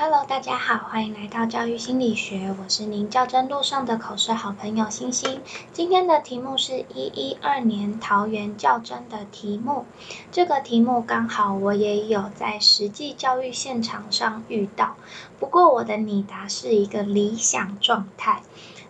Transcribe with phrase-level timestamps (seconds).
[0.00, 5.40] Hello，大家好，欢迎来到教育心理学，我是您较真路上的口试好朋友星星。
[5.72, 9.86] 今天的题目是一一二年桃园较真的题目，
[10.30, 14.94] 这个题目刚好我也有在实际教育现场上遇到，
[15.40, 18.42] 不过我的拟答是一个理想状态，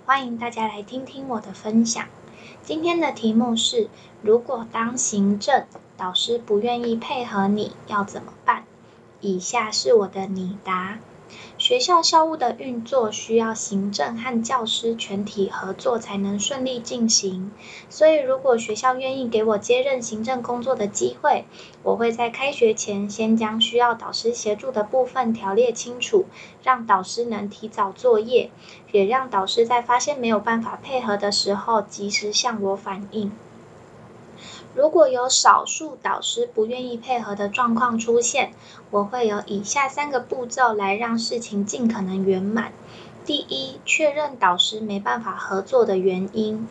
[0.04, 2.04] 欢迎大家来听听我的分享。
[2.62, 3.88] 今天的题目是：
[4.20, 5.64] 如果当行政
[5.96, 8.64] 导师不愿意配合你，要怎么办？
[9.20, 11.00] 以下是我的拟答：
[11.58, 17.50] 学校校务的运作需要行政和教师全体合作才能顺利进行，
[17.90, 21.46] 所以如果学校愿意给我接任行政工作的机会，
[21.82, 26.26] 我会在开学前先将需要导师协助的部分条列清楚，
[26.62, 28.50] 让导师能提早作业，
[28.92, 33.32] 也让导师在发现没有办法配合的时候，及时向我反映。
[34.78, 38.52] 如果有少数导师不愿意配合的状况出现，
[38.92, 42.72] 我会有以下三个步骤来让事情尽可能圆满。
[43.24, 46.68] 第一，确认导师没办法合作的原因。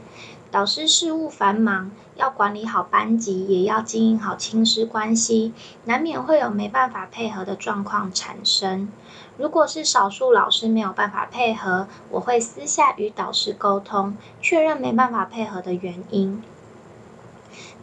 [0.50, 5.52] 导师事务繁忙，要管理好班级，也要经营好亲师关系，
[5.84, 8.88] 难免会有没办法配合的状况产生。
[9.36, 16.42] 如果是少数老师没有办法配合，我会私下与导师沟通，确认没办法配合的原因。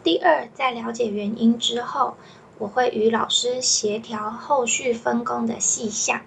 [0.04, 2.18] 第二，在了解原因之后，
[2.58, 6.20] 我会与老师协调后续分工的细项。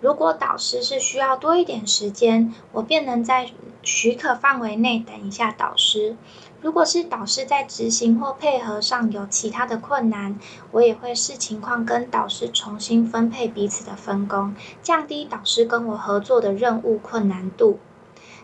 [0.00, 3.50] 如果导师是需要多一点时间，我便能在
[3.82, 6.16] 许可范围内等一下导师。
[6.60, 10.38] 如果是导师在执行或配合上有其他的困难，
[10.70, 17.80] 我也会视情况跟导师重新分配彼此的分工，降低导师跟我合作的任务困难度。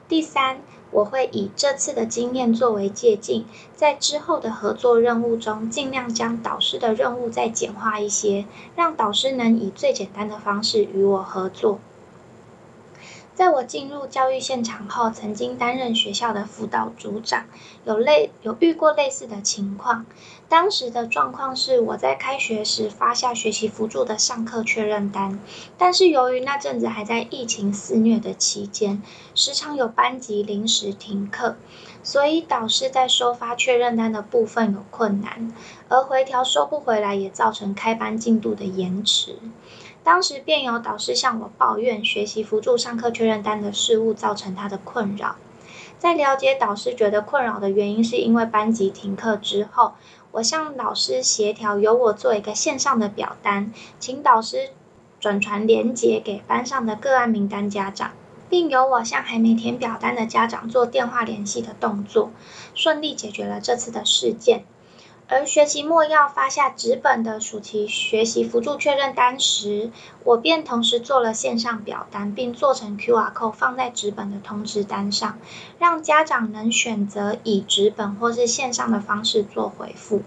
[0.09, 0.61] 第三。
[0.93, 11.81] 我会以这次的经验作为借鉴，在之后的合作任务中，尽量将导师的任务再简化一些，让导师能以最简单的方式与我合作。
[13.37, 17.45] 在我进入教育现场后，曾经担任学校的辅导组长，
[17.84, 20.07] 有类有遇过类似的情况。
[20.48, 25.39] 当时的状况是，我在开学时发下学习辅助的上课确认单，
[25.77, 29.02] 但是由于那阵子还在疫情肆虐的期间，
[29.35, 31.57] 时常有班级临时停课，
[32.03, 35.53] 所以导师在收发确认单的部分有困难，
[35.91, 39.39] 而回调收不回来，也造成开班进度的延迟。
[40.06, 45.34] 当时便有导师向我抱怨学习辅助上课确认单的事务造成他的困扰。
[45.98, 49.94] 在了解导师觉得困扰的原因是因为班级停课之后，
[50.30, 54.68] 我向老师协调由我做一个线上的表单，请导师
[55.18, 58.12] 转传连结给班上的个案名单家长，
[58.48, 62.30] 并由我向还没填表单的家长做电话联系的动作，
[62.77, 64.64] 顺利解决了这次的事件。
[65.29, 69.91] 而学期末要发下纸本的暑期学习辅助确认单时，
[70.23, 75.39] 我便同时做了线上表单，并做成 QR code 放在纸本的通知单上，
[75.81, 80.23] 让家长能选择以纸本或是线上的方式做回复。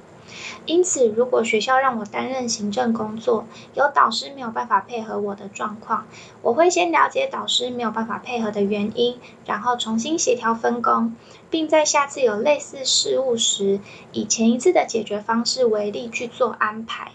[0.66, 6.06] 因此，如果学校让我担任行政工作，有导师没有办法配合我的状况，
[6.42, 11.16] 我会先了解导师没有办法配合的原因，然后重新协调分工，
[11.50, 13.80] 并在下次有类似事务时，
[14.12, 17.12] 以前一次的解决方式为例去做安排，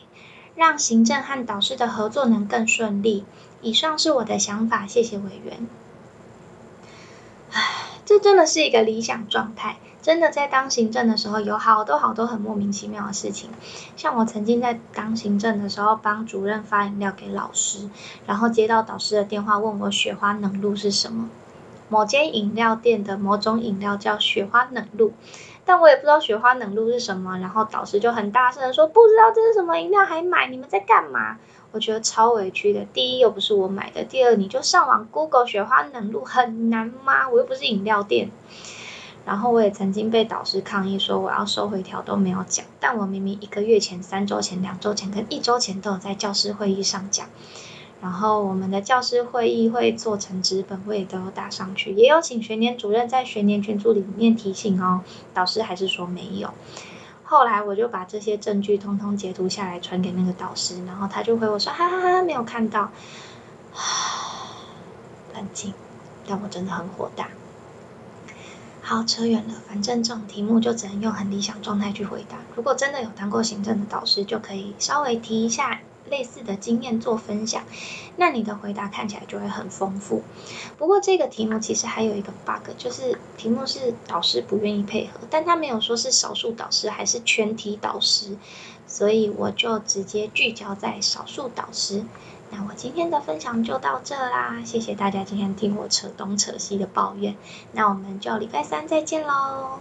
[0.54, 3.24] 让行政和导师的合作能更顺利。
[3.62, 5.66] 以上是我的想法，谢谢委员。
[7.50, 7.62] 唉，
[8.04, 9.76] 这真的是一个理想状态。
[10.04, 13.48] 真的在当行政的时候，有好多好多很莫名其妙的事情。
[13.96, 17.88] 像我曾经在当行政的时候，帮主任发饮料给老师，
[18.26, 21.30] 然后接到导师的电话，问我雪花冷露是什么。
[21.88, 25.14] 某间饮料店的某种饮料叫雪花冷露，
[25.64, 27.38] 但我也不知道雪花冷露是什么。
[27.38, 31.38] 然后导师就很大声的说：“不知道这是什么饮料还买，你们在干嘛？”
[31.72, 32.84] 我觉得超委屈的。
[32.92, 37.30] 第一又不是我买的，第二你就上网 Google 雪花冷露很难吗？
[37.30, 38.30] 我又不是饮料店。
[39.24, 47.26] 然后我也曾经被导师抗议说我要收回条都没有讲，但我明明一个月前、三周前、两周前跟一周前都有在教师会议上讲。
[48.02, 55.00] 然后我们的教师会议会做成纸本，我也都有打上去，也有请学年主任在学年群组里面提醒哦。
[55.32, 56.52] 导师还是说没有。
[57.22, 62.90] 后来我就把这些证据通通截图下来传给那个导师，然后他就回我说哈哈哈没有看到。
[65.34, 65.72] 冷静，
[66.28, 67.28] 但我真的很火大。
[68.86, 69.54] 好，扯远了。
[69.66, 72.36] 反正这种题目就只能用很理想状态去回答。
[72.54, 77.64] 如果真的有当过行政的导师，就可以稍微提一下类似的经验做分享，
[78.16, 80.22] 那你的回答看起来就会很丰富。
[80.76, 88.36] 不过这个题目其实还有一个 bug，就是题目是导师不愿意配合，但他没有说是少数导师还是全体导师，
[88.94, 92.04] 所以我就直接聚焦在少数导师。
[92.50, 97.34] 那我今天的分享就到这啦，谢谢大家今天听我扯东扯西的抱怨。
[97.72, 99.80] 那我们就礼拜三再见喽。